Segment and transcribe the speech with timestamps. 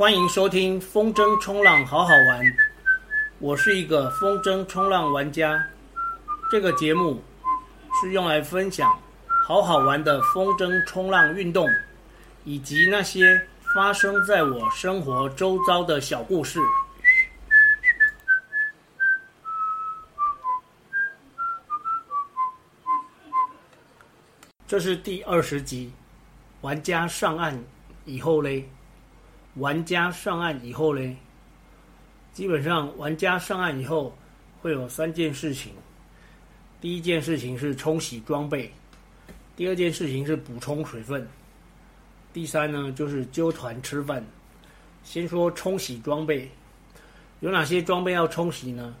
[0.00, 2.56] 欢迎收听风筝冲浪好好玩，
[3.38, 5.62] 我是一个风筝冲浪玩家。
[6.50, 7.22] 这个节目
[8.00, 8.98] 是用来分享
[9.44, 11.68] 好好玩的风筝冲浪运动，
[12.44, 16.58] 以及那些发生在我生活周遭的小故事。
[24.66, 25.92] 这是第二十集，
[26.62, 27.62] 玩家上岸
[28.06, 28.66] 以后嘞，
[29.54, 31.16] 玩家上岸以后嘞，
[32.32, 34.16] 基本上玩家上岸以后
[34.60, 35.72] 会有三件事情。
[36.80, 38.72] 第一件事情是冲洗装备，
[39.56, 41.28] 第二件事情是补充水分，
[42.32, 44.24] 第三呢就是揪团吃饭。
[45.02, 46.50] 先说冲洗装备，
[47.40, 48.94] 有哪些装备要冲洗呢？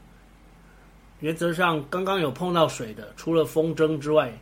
[1.20, 4.32] 原则上刚刚有碰到水的，除了风筝之外。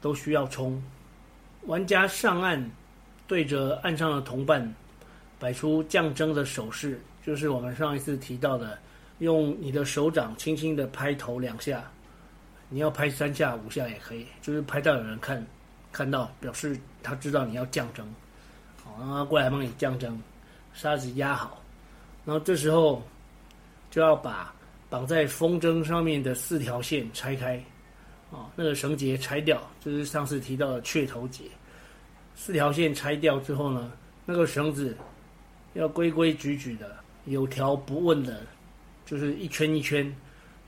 [0.00, 0.80] 都需要冲。
[1.62, 2.70] 玩家上岸，
[3.26, 4.72] 对着岸上的同伴
[5.38, 8.78] 摆出降筝的手势，就是我们上一次提到的，
[9.18, 11.84] 用你的手掌轻轻的拍头两下，
[12.68, 15.46] 你要拍三下五下也可以，就是拍到有人看，
[15.92, 18.02] 看到表示他知道你要降筝，
[18.84, 20.12] 好，让他过来帮你降筝，
[20.74, 21.62] 沙子压好，
[22.24, 23.02] 然后这时候
[23.90, 24.54] 就要把
[24.90, 27.62] 绑在风筝上面的四条线拆开。
[28.30, 31.44] 哦，那个绳结拆掉，就是上次提到的雀头结。
[32.34, 33.90] 四条线拆掉之后呢，
[34.26, 34.94] 那个绳子
[35.78, 38.40] 要规规矩矩的，有条不紊的，
[39.06, 40.12] 就是一圈一圈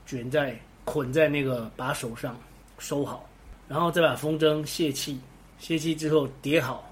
[0.05, 2.39] 卷在捆在那个把手上
[2.79, 3.29] 收好，
[3.67, 5.19] 然后再把风筝泄气，
[5.59, 6.87] 泄气之后叠好。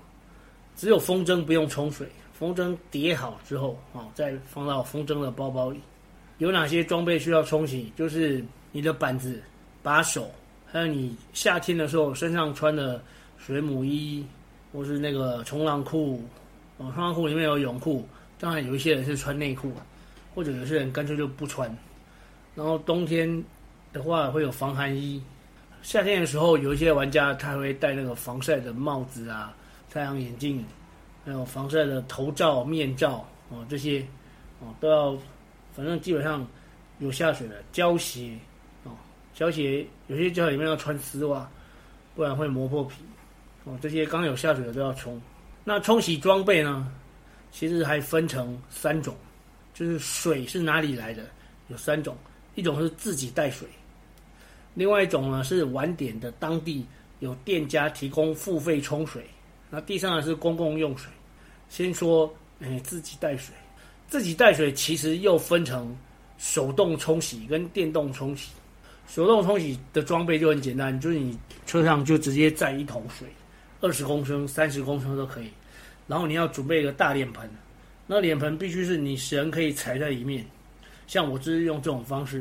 [0.75, 5.79] 只有风筝不用冲水，风筝叠好之后，哦，再放到风筝的包包里。
[6.39, 7.91] 有哪些装备需要冲洗？
[7.95, 9.41] 就是你的板子、
[9.81, 10.29] 把手。
[10.71, 13.01] 还有你夏天的时候身上穿的
[13.37, 14.25] 水母衣，
[14.71, 16.23] 或是那个冲浪裤，
[16.79, 18.07] 哦，冲浪裤里面有泳裤。
[18.39, 19.71] 当然有一些人是穿内裤，
[20.33, 21.69] 或者有些人干脆就不穿。
[22.55, 23.43] 然后冬天
[23.93, 25.21] 的话会有防寒衣，
[25.81, 29.53] 夏天的时候有一些玩家他会戴那个防晒的帽子啊、
[29.91, 30.65] 太阳眼镜，
[31.25, 34.05] 还有防晒的头罩、面罩哦，这些
[34.61, 35.17] 哦都要，
[35.73, 36.47] 反正基本上
[36.99, 38.37] 有下水的胶鞋
[38.85, 38.91] 哦。
[39.33, 41.49] 胶鞋有些胶鞋里面要穿丝袜，
[42.15, 42.95] 不然会磨破皮。
[43.65, 45.21] 哦，这些刚有下水的都要冲。
[45.69, 46.91] 那冲洗装备呢？
[47.51, 49.15] 其实还分成三种，
[49.71, 51.21] 就是水是哪里来的？
[51.67, 52.17] 有三种，
[52.55, 53.67] 一种是自己带水，
[54.73, 56.83] 另外一种呢是晚点的当地
[57.19, 59.23] 有店家提供付费冲水。
[59.69, 61.07] 那第三个是公共用水。
[61.69, 63.53] 先说，哎，自己带水，
[64.07, 65.95] 自己带水其实又分成
[66.39, 68.53] 手动冲洗跟电动冲洗。
[69.07, 71.37] 手动冲洗的装备就很简单，就是你
[71.67, 73.27] 车上就直接载一桶水，
[73.81, 75.51] 二十公升、三十公升都可以。
[76.09, 77.49] 然后你要准备一个大脸盆，
[78.05, 80.45] 那脸盆必须是你人可以踩在里面。
[81.07, 82.39] 像我就是用这种方式，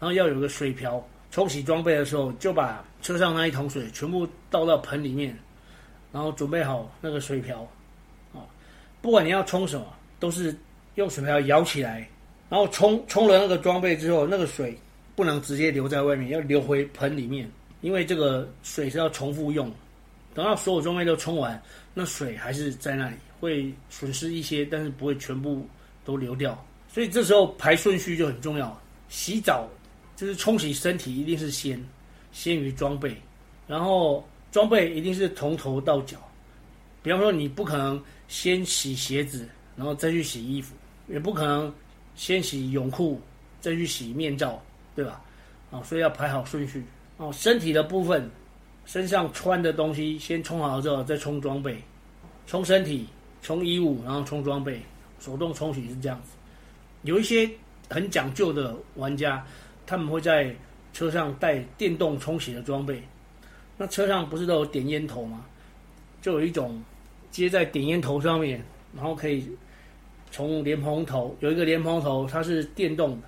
[0.00, 1.06] 然后要有个水瓢。
[1.30, 5.38] 冲洗装备的时候，就把车上那一桶水全部倒到盆里面，
[6.10, 7.60] 然后准备好那个水瓢。
[8.32, 8.40] 啊，
[9.00, 9.86] 不管你要冲什么，
[10.18, 10.56] 都是
[10.94, 12.08] 用水瓢舀起来，
[12.48, 14.76] 然后冲冲了那个装备之后，那个水。
[15.14, 19.72] 不能直接留在外面，要流回盆里面，因为这个水是要重复用。
[20.36, 21.60] 等到所有装备都冲完，
[21.92, 25.66] 那水还是在那里，会损失一些，但是不会全部
[26.04, 26.62] 都流掉。
[26.92, 28.78] 所以这时候排顺序就很重要。
[29.08, 29.68] 洗澡
[30.14, 31.82] 就是冲洗身体，一定是先
[32.32, 33.16] 先于装备，
[33.66, 36.18] 然后装备一定是从头到脚。
[37.02, 40.74] 比方说，你不可能先洗鞋子，然后再去洗衣服，
[41.08, 41.74] 也不可能
[42.14, 43.20] 先洗泳裤
[43.60, 44.62] 再去洗面罩。
[44.94, 45.20] 对吧？
[45.70, 46.82] 啊，所以要排好顺序
[47.18, 47.30] 哦。
[47.30, 48.30] 身体的部分，
[48.86, 51.76] 身上穿的东西先冲好之后，再冲装备，
[52.46, 53.06] 冲身体，
[53.42, 54.80] 冲衣物，然后冲装备。
[55.18, 56.36] 手动冲洗是这样子。
[57.02, 57.50] 有一些
[57.88, 59.44] 很讲究的玩家，
[59.86, 60.54] 他们会在
[60.92, 63.02] 车上带电动冲洗的装备。
[63.76, 65.44] 那车上不是都有点烟头吗？
[66.22, 66.80] 就有一种
[67.30, 68.62] 接在点烟头上面，
[68.94, 69.48] 然后可以
[70.30, 73.26] 从莲蓬头有一个莲蓬头，它是电动的。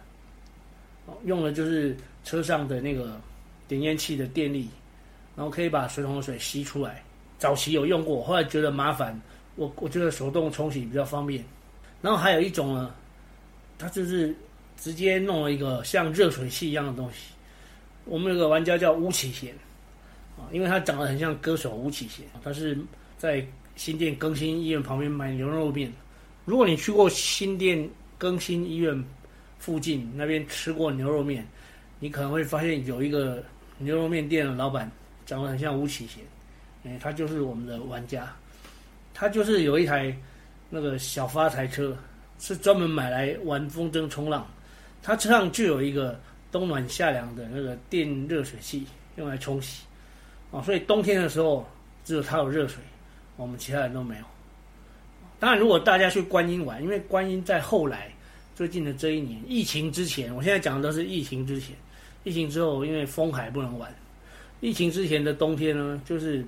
[1.24, 3.18] 用的就是车上的那个
[3.66, 4.68] 点烟器的电力，
[5.38, 7.00] 然后可以把水桶的水吸出来。
[7.38, 9.16] 早期有用过，后来觉得麻烦，
[9.54, 11.44] 我我觉得手动冲洗比较方便。
[12.02, 12.92] 然后还有一种呢，
[13.78, 14.34] 它就是
[14.76, 17.32] 直接弄了一个像热水器一样的东西。
[18.04, 19.54] 我们有个玩家叫巫启贤
[20.36, 22.76] 啊，因为他长得很像歌手巫启贤，他是
[23.16, 23.46] 在
[23.76, 25.92] 新店更新医院旁边买牛肉面。
[26.44, 27.88] 如果你去过新店
[28.18, 29.04] 更新医院，
[29.60, 31.46] 附近那边吃过牛肉面，
[32.00, 33.44] 你可能会发现有一个
[33.78, 34.90] 牛肉面店的老板
[35.28, 36.24] 长得很像巫启贤，
[36.84, 38.34] 哎，他就是我们的玩家，
[39.12, 40.16] 他就是有一台
[40.70, 41.94] 那个小发财车，
[42.38, 44.46] 是专门买来玩风筝冲浪。
[45.02, 46.18] 他车上就有一个
[46.50, 48.86] 冬暖夏凉的那个电热水器，
[49.16, 49.84] 用来冲洗。
[50.50, 51.68] 哦，所以冬天的时候
[52.06, 52.82] 只有他有热水，
[53.36, 54.24] 我们其他人都没有。
[55.38, 58.10] 当然，如果大家去观音玩，因为观音在后来
[58.56, 61.76] 最近的这一年疫情之前，我现在讲的都是疫情之前。
[62.24, 63.94] 疫情之后，因为封海不能玩。
[64.60, 66.44] 疫情之前的冬天呢，就是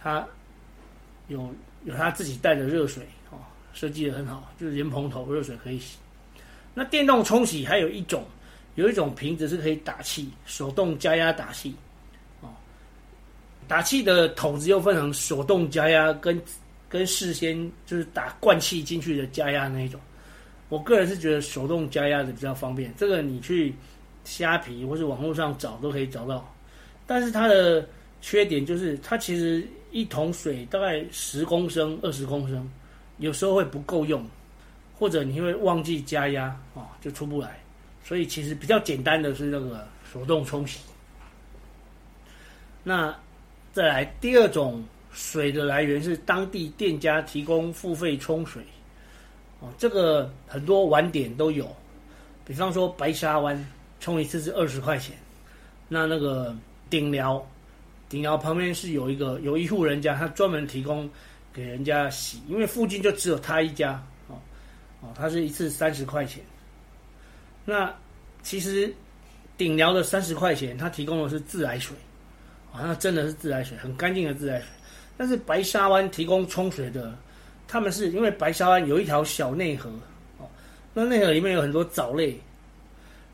[0.00, 0.26] 它
[1.28, 1.52] 有
[1.84, 3.38] 有它自己带的热水哦，
[3.74, 5.98] 设计的很好，就是莲蓬头热水可以洗。
[6.72, 8.24] 那电动冲洗还有一种，
[8.74, 11.74] 有一种瓶子是可以打气，手动加压打气
[12.40, 12.48] 哦。
[13.68, 16.40] 打气的筒子又分成手动加压跟
[16.88, 20.00] 跟事先就是打灌气进去的加压那一种。
[20.68, 23.74] 我个人是觉得手动加压的比较方便，这个你去
[24.24, 26.50] 虾皮或者网络上找都可以找到。
[27.06, 27.88] 但是它的
[28.20, 32.68] 缺点就是，它其实一桶水大概十公升、二十公升，
[33.18, 34.26] 有时候会不够用，
[34.98, 37.60] 或者你会忘记加压啊，就出不来。
[38.04, 40.80] 所以其实比较简单的是那个手动冲洗。
[42.82, 43.16] 那
[43.72, 44.82] 再来第二种
[45.12, 48.62] 水的来源是当地店家提供付费冲水，
[49.60, 51.68] 哦，这个很多玩点都有，
[52.44, 53.64] 比方说白沙湾
[54.00, 55.16] 冲一次是二十块钱，
[55.88, 56.52] 那那个。
[56.88, 57.44] 顶寮，
[58.08, 61.08] 顶寮旁边是有一个有一户人家，他专门提供
[61.52, 64.38] 给人家洗，因为附近就只有他一家，哦
[65.00, 66.42] 哦，他是一次三十块钱。
[67.64, 67.92] 那
[68.42, 68.94] 其实
[69.58, 71.96] 顶寮的三十块钱，他提供的是自来水，
[72.72, 74.68] 啊、哦，那真的是自来水，很干净的自来水。
[75.16, 77.16] 但是白沙湾提供冲水的，
[77.66, 79.90] 他们是因为白沙湾有一条小内河，
[80.38, 80.46] 哦，
[80.94, 82.38] 那内河里面有很多藻类。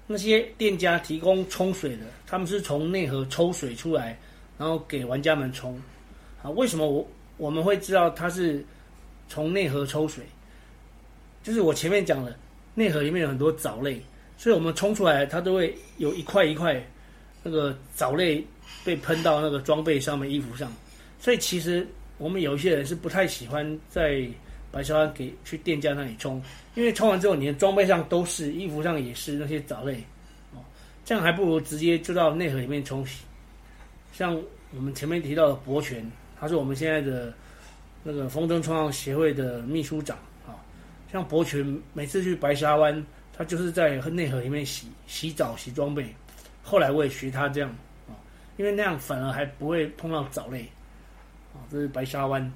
[0.06, 4.18] 那些店家提供冲水的，他们是从内河抽水出来，
[4.58, 5.80] 然后给玩家们冲。
[6.42, 8.64] 啊，为什么我我们会知道它是
[9.28, 10.24] 从内河抽水？
[11.42, 12.36] 就是我前面讲的，
[12.74, 14.00] 内河里面有很多藻类，
[14.36, 16.84] 所以我们冲出来，它都会有一块一块
[17.42, 18.44] 那个藻类
[18.84, 20.72] 被喷到那个装备上面、衣服上。
[21.18, 21.86] 所以其实
[22.18, 24.24] 我们有一些人是不太喜欢在
[24.72, 26.42] 白沙湾给去店家那里冲。
[26.74, 30.02] 因为冲完之后，你的装备上都是，衣服上也是那些藻类，
[30.54, 30.64] 哦，
[31.04, 33.24] 这样还不如直接就到内河里面冲洗。
[34.14, 34.34] 像
[34.74, 36.10] 我们前面提到的博泉，
[36.40, 37.30] 他是我们现在的
[38.02, 40.16] 那个风筝冲浪协会的秘书长
[40.46, 40.56] 啊。
[41.12, 43.04] 像博泉每次去白沙湾，
[43.36, 46.06] 他就是在内河里面洗洗澡、洗装备。
[46.62, 47.68] 后来我也学他这样
[48.08, 48.16] 啊，
[48.56, 50.62] 因为那样反而还不会碰到藻类
[51.52, 51.60] 啊。
[51.70, 52.50] 这是白沙湾，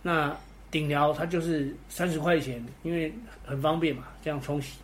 [0.00, 0.34] 那。
[0.70, 3.12] 顶疗它就是三十块钱，因为
[3.44, 4.78] 很方便嘛，这样冲洗。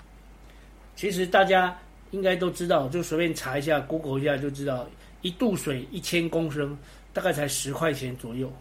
[0.94, 1.77] 其实大家
[2.11, 4.88] 应该都知道，就随便查一下，Google 一下就知道，
[5.23, 6.77] 一度水一千公升
[7.12, 8.53] 大概才十块钱左右。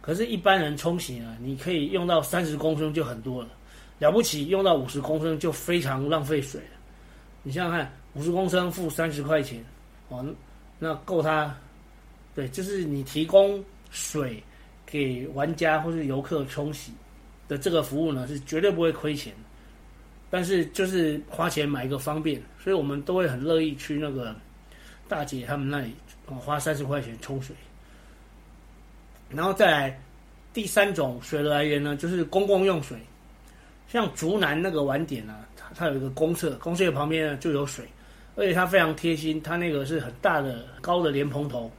[0.00, 3.50] 可是，一般人冲洗呢，你可以用到三十公升就很多了，
[3.98, 6.76] 了不起用到五十公升就非常浪费水了。
[7.42, 9.62] 你想想看，五十公升付三十块钱，
[10.08, 10.24] 哦，
[10.78, 11.54] 那够他，
[12.34, 14.42] 对，就是你提供水。
[14.90, 16.92] 给玩家或是游客冲洗
[17.46, 19.34] 的这个服务呢，是绝对不会亏钱，
[20.30, 24.34] 但是就是花钱买一个方便，所以我们都会很乐意去那个
[25.06, 25.94] 大姐他们那里，
[26.26, 27.54] 花三十块钱冲水。
[29.28, 30.00] 然后再来
[30.54, 32.96] 第三种水的来源呢，就是公共用水，
[33.88, 37.84] 像竹南那个晚点呢，它它有一个公厕，公厕旁边呢就有水，
[38.36, 41.70] 而且它非常贴心，它那个是很大的高的莲蓬头，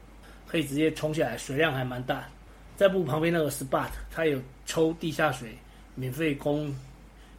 [0.45, 2.23] 可以直接冲下来，水量还蛮大。
[2.79, 5.49] 在布旁边那个 spot，它有抽地下水，
[5.95, 6.73] 免费供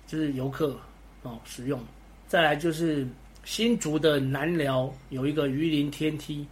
[0.07, 0.79] 就是游客
[1.23, 1.81] 哦使用。
[2.29, 3.09] 再来就是
[3.43, 6.47] 新竹的南寮有一个鱼鳞天梯，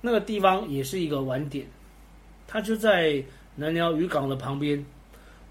[0.00, 1.66] 那个地方也是一个玩点，
[2.48, 3.22] 它就在
[3.56, 4.82] 南寮渔港的旁边。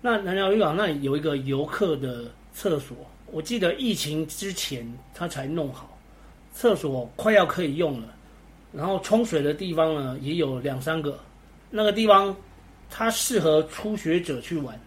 [0.01, 5.95] 那南寮渔港那里有一个游客的厕所，我记得疫情之前它才弄好，
[6.53, 8.07] 厕所快要可以用了，
[8.73, 11.19] 然后冲水的地方呢也有两三个，
[11.69, 12.35] 那个地方。
[12.89, 14.77] 它适合初学者去玩，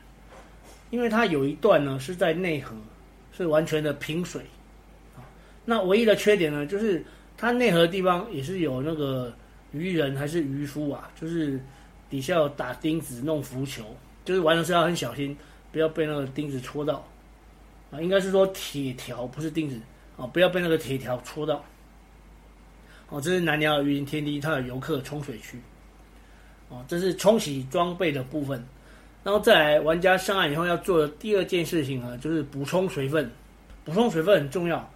[0.90, 2.74] 因为它有一段呢是在内河，
[3.36, 4.42] 是完全的平水，
[5.64, 7.04] 那唯一的缺点呢就是
[7.36, 9.32] 它内河地方也是有那个
[9.70, 11.60] 渔人还是渔夫啊，就是
[12.10, 13.84] 底下有打钉子弄浮球，
[14.24, 15.36] 就是玩的时候要很小心，
[15.70, 17.06] 不要被那个钉子戳到，
[17.90, 19.80] 啊，应该是说铁条不是钉子，
[20.16, 21.64] 啊，不要被那个铁条戳到，
[23.08, 25.58] 哦，这是南寮的鱼鳞天地，它的游客冲水区。
[26.72, 28.64] 哦，这是冲洗装备的部分，
[29.22, 33.30] 然后再来玩家上岸以后要做的第二件事情呢，就是补充水分。
[33.84, 34.90] 补充水分很重要。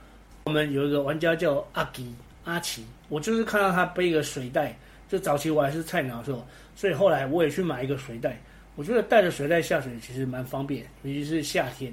[0.44, 2.14] 我们有一个玩家叫阿吉
[2.44, 4.74] 阿奇，我就是看到他背一个水袋，
[5.06, 8.40] 就早期我还是菜鸟的时候，所以后来我也去买一个水袋。
[8.74, 11.92] 我觉得带着水袋下水其实蛮方便，尤其是夏天。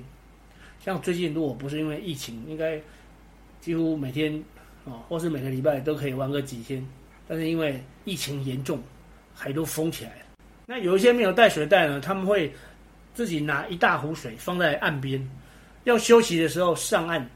[0.79, 2.79] 像最近如果不是因为疫情，应该
[3.59, 4.41] 几乎每天
[4.85, 6.85] 啊，或是每个礼拜都可以玩个几天。
[7.27, 8.79] 但是因为疫情严重，
[9.33, 10.11] 海都封起来。
[10.65, 12.53] 那有一些没有带水袋呢，他们会
[13.13, 15.21] 自己拿一大壶水放在岸边，
[15.83, 17.27] 要休息的时候上岸。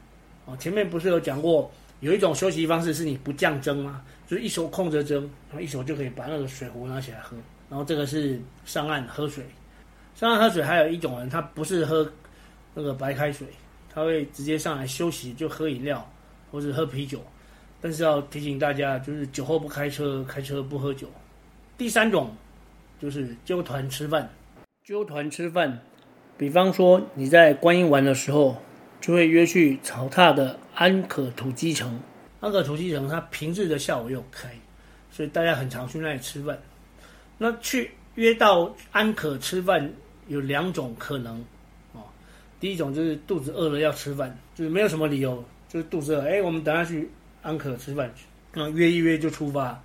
[0.46, 4.02] 哦，前面不是有讲过，有一种休息方式是你不降蒸吗？
[4.26, 7.36] 就是一手控着蒸，然后一手就可以把那个水壶拿起来喝。
[7.68, 9.44] 然后这个是上岸喝水，
[10.14, 12.10] 上岸喝水还有一种人，他不是喝
[12.72, 13.46] 那个白开水，
[13.92, 16.10] 他会直接上来休息，就喝饮料
[16.50, 17.22] 或者喝啤酒。
[17.80, 21.10] 但是要提醒大家，就是酒后不开车，开车不喝酒。
[21.78, 22.34] 第三种
[23.00, 24.28] 就是揪团吃饭，
[24.82, 25.78] 揪团吃饭，
[26.36, 28.60] 比方说你在观音玩的时候，
[29.00, 32.00] 就会约去草踏的安可土鸡城。
[32.40, 34.50] 安可土鸡城它平日的下午又开，
[35.12, 36.58] 所以大家很常去那里吃饭。
[37.38, 39.88] 那去约到安可吃饭
[40.26, 41.44] 有两种可能，
[41.92, 42.02] 哦，
[42.58, 47.08] 第一种就是肚子饿了要吃饭，就是没有什么理由，就是肚子饿，哎，我们等下去
[47.40, 49.80] 安可吃饭去，那约一约就出发。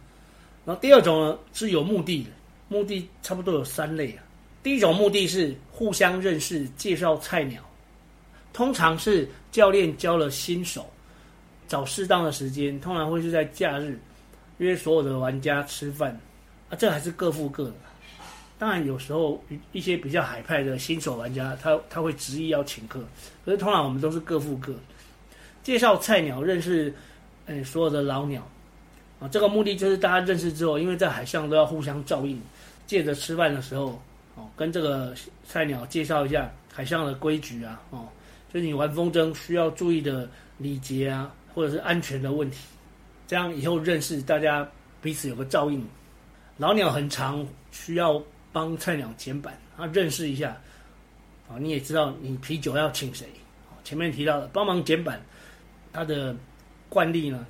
[0.66, 2.30] 然后第二种呢是有目的的，
[2.70, 4.24] 目的差不多有三类啊。
[4.62, 7.62] 第一种目的是互相认识，介绍菜鸟，
[8.54, 10.90] 通常是教练教了新手，
[11.68, 14.00] 找适当的时间，通常会是在假日，
[14.60, 16.18] 约所有的玩家吃饭。
[16.70, 17.74] 啊，这还是各付各的。
[18.58, 19.44] 当然，有时候
[19.74, 23.04] 一些比较海派的新手玩家，他他会执意要请客。
[23.44, 24.74] 可是通常我们都是各付各。
[25.62, 26.94] 介绍菜鸟认识，
[27.48, 28.50] 哎，所有的老鸟
[29.32, 32.42] 这个目的就是大家认识之后，因为在海上都要互相照应，
[32.86, 34.00] 借着吃饭的时候，
[34.36, 35.14] 哦，跟这个
[35.48, 38.08] 菜鸟介绍一下海上的规矩啊，哦，
[38.54, 42.58] 就是你玩风筝需要注意的礼节啊，或者是安全的问题，
[43.28, 44.68] 这样以后认识大家
[45.02, 45.86] 彼此有个照应。
[46.58, 50.56] 老鸟很长需要帮菜鸟捡板，啊，认识一下，
[51.50, 53.28] 啊，你也知道你啤酒要请谁，
[53.84, 55.20] 前面提到的帮忙捡板，
[55.92, 56.36] 他的
[56.90, 57.46] 惯例呢，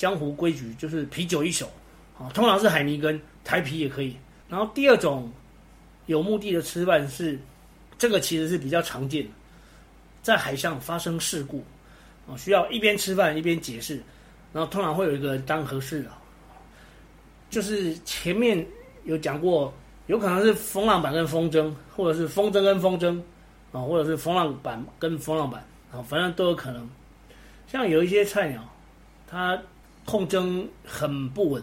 [0.00, 1.70] 江湖规矩就是啤酒一手，
[2.18, 4.16] 啊，通常是海尼根，台啤也可以。
[4.48, 5.30] 然后第二种
[6.06, 7.38] 有目的的吃饭是，
[7.98, 9.30] 这个其实是比较常见的，
[10.22, 11.62] 在海上发生事故，
[12.26, 14.02] 啊，需要一边吃饭一边解释，
[14.54, 16.12] 然后通常会有一个人当和事佬。
[17.50, 18.66] 就是前面
[19.04, 19.70] 有讲过，
[20.06, 23.20] 有可能是风浪板跟风筝，或者是风筝跟风筝，
[23.70, 26.88] 啊，或者是风浪板跟风浪板，啊，反正都有可能。
[27.66, 28.64] 像有一些菜鸟，
[29.26, 29.60] 他
[30.04, 31.62] 控针很不稳，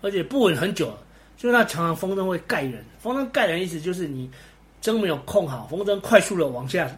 [0.00, 0.98] 而且不稳很久了，
[1.36, 2.84] 就是他常常风筝会盖人。
[2.98, 4.30] 风筝盖人意思就是你
[4.80, 6.90] 筝没有控好，风筝快速的往下，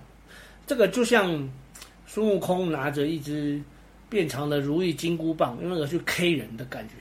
[0.67, 1.49] 这个就像
[2.07, 3.61] 孙悟空拿着一支
[4.09, 6.95] 变长的如意金箍棒，用那个去 K 人的感觉。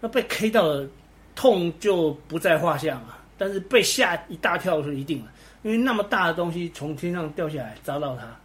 [0.00, 0.88] 那被 K 到了，
[1.34, 3.16] 痛就不在话下嘛。
[3.40, 5.26] 但是被吓一大跳是一定的，
[5.62, 8.36] 因为那么大的东西从天上掉下来砸到他，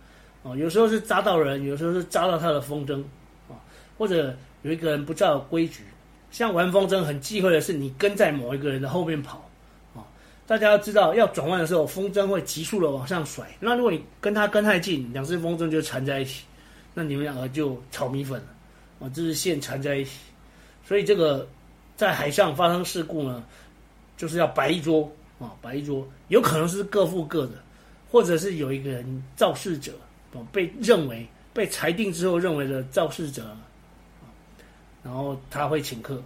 [0.44, 3.02] 哦，有时候是砸到人，有时候是砸到他的风筝，
[3.50, 3.58] 啊，
[3.98, 5.84] 或者有一个人不照规矩，
[6.32, 9.48] 像玩风筝很忌讳的是你跟在某一个人的后面跑，
[9.93, 10.03] 啊，
[10.48, 16.43] 大家要知道要转弯的时候风筝会急速的往上甩，那如果你跟他跟太近，两只风筝就缠在一起，
[16.93, 18.48] 那你们两个就炒米粉了，
[19.05, 20.12] 啊，这是线缠在一起。
[20.86, 21.48] 所以这个
[21.96, 23.43] 在海上发生事故呢，
[24.17, 27.53] 就是要摆一桌啊，摆一桌，有可能是各付各的，
[28.10, 29.91] 或者是有一个人肇事者，
[30.51, 33.55] 被认为被裁定之后认为的肇事者，
[35.04, 36.22] 然后他会请客，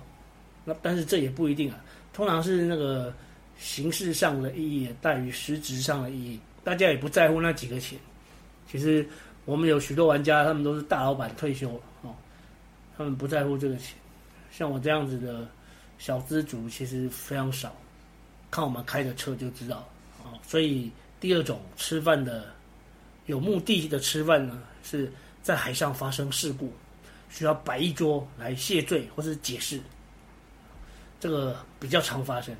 [0.63, 3.13] 那但是这也不一定啊，通常是那个
[3.57, 7.97] 形式上的意义大于实质上的意义，大家也不在乎那几个钱。
[8.69, 9.07] 其实
[9.45, 12.13] 我们有许多玩家，他们都是大老板退休了哦，
[12.97, 13.95] 他们不在乎这个钱。
[14.51, 15.47] 像我这样子的
[15.97, 17.75] 小资族其实非常少，
[18.51, 19.77] 看我们开的车就知道
[20.23, 20.37] 啊。
[20.45, 22.45] 所以第二种吃饭的
[23.25, 26.71] 有目的的吃饭呢，是在海上发生事故，
[27.29, 29.79] 需要摆一桌来谢罪或是解释，
[31.19, 32.55] 这个比较常发生。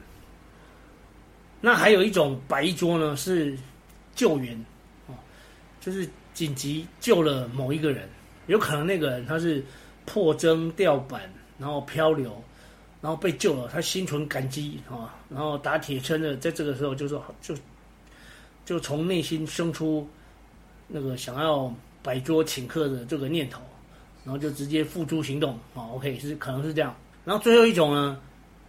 [1.60, 3.58] 那还有一种摆一桌呢，是
[4.16, 4.56] 救援
[5.08, 5.14] 啊，
[5.82, 8.08] 就是紧急救了某一个人，
[8.48, 9.64] 有可能那个人他是
[10.06, 11.22] 破筝掉板。
[11.60, 12.40] 然后漂流，
[13.02, 17.56] 然后被救了，他心存感激啊，然后打铁圈的，在这个时候就说就
[18.64, 20.08] 就从内心生出
[20.88, 23.60] 那个想要摆桌请客的这个念头，
[24.28, 25.88] 然后就直接付诸行动啊。
[25.94, 26.94] OK，是可能是这样。
[27.24, 28.20] 然后最后一种呢，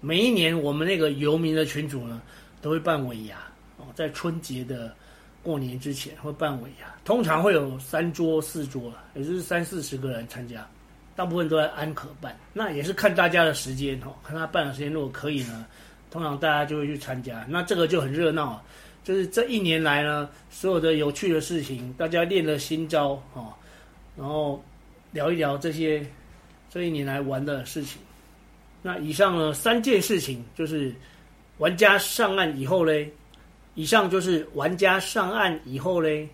[0.00, 2.22] 每一年我们那个游民的群主呢
[2.62, 3.38] 都会办尾牙
[3.76, 4.94] 哦，在春节的
[5.42, 10.64] 过年之前会办尾牙，通常会有三桌四桌，也就是三四十个人参加。
[11.16, 15.66] 大部分都在安可办，那也是看大家的时间哦，看他办的时间，如果可以呢，
[16.12, 18.62] 通常大家就会去参加，那这个就很热闹。
[19.02, 23.52] 就是这一年来呢，所有的有趣的事情，大家练了新招哦，
[24.16, 24.62] 然后
[25.12, 26.04] 聊一聊这些
[26.70, 28.00] 这一年来玩的事情。
[28.82, 30.94] 那以上呢三件事情，就是
[31.58, 33.12] 玩家上岸以后嘞，
[33.74, 36.28] 以上就是玩家上岸以后嘞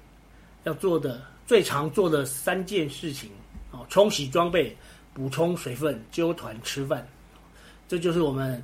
[0.65, 3.31] 要做的最常做的三件事情
[3.71, 4.77] 哦，冲洗装备。
[5.15, 7.07] 补充水分，揪团吃饭，
[7.87, 8.61] 这就是我们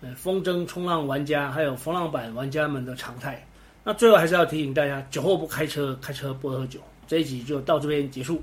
[0.00, 3.40] 呃风筝冲浪玩家还有风浪板玩家们的常态。
[3.84, 6.80] 那最后还是要提醒大家，酒后不开车，开车不喝酒。
[7.06, 8.42] 这一集就到这边结束。